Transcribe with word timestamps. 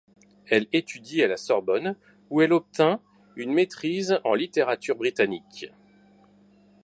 Elle 0.47 0.67
étudie 0.73 1.21
à 1.21 1.27
la 1.27 1.37
Sorbonne 1.37 1.95
où 2.31 2.41
elle 2.41 2.53
obtint 2.53 2.99
une 3.35 3.53
maîtrise 3.53 4.19
en 4.23 4.33
littérature 4.33 4.95
britannique. 4.95 5.67